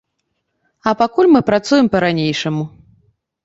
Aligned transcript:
А 0.87 0.93
пакуль 1.03 1.31
мы 1.35 1.41
працуем 1.51 1.93
па-ранейшаму. 1.99 2.69